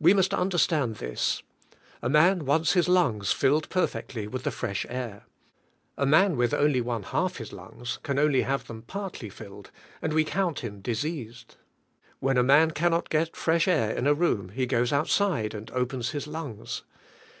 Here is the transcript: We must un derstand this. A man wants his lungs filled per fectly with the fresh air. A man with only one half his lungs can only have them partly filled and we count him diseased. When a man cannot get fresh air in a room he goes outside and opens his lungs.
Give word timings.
We 0.00 0.12
must 0.12 0.34
un 0.34 0.50
derstand 0.50 0.96
this. 0.98 1.44
A 2.02 2.08
man 2.08 2.44
wants 2.44 2.72
his 2.72 2.88
lungs 2.88 3.30
filled 3.30 3.68
per 3.68 3.86
fectly 3.86 4.26
with 4.28 4.42
the 4.42 4.50
fresh 4.50 4.84
air. 4.88 5.22
A 5.96 6.04
man 6.04 6.36
with 6.36 6.52
only 6.52 6.80
one 6.80 7.04
half 7.04 7.36
his 7.36 7.52
lungs 7.52 8.00
can 8.02 8.18
only 8.18 8.42
have 8.42 8.66
them 8.66 8.82
partly 8.82 9.28
filled 9.28 9.70
and 10.02 10.12
we 10.14 10.24
count 10.24 10.64
him 10.64 10.80
diseased. 10.80 11.54
When 12.18 12.38
a 12.38 12.42
man 12.42 12.72
cannot 12.72 13.08
get 13.08 13.36
fresh 13.36 13.68
air 13.68 13.92
in 13.92 14.08
a 14.08 14.14
room 14.14 14.48
he 14.48 14.66
goes 14.66 14.92
outside 14.92 15.54
and 15.54 15.70
opens 15.70 16.10
his 16.10 16.26
lungs. 16.26 16.82